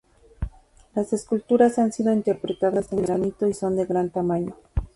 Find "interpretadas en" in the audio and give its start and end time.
2.11-3.03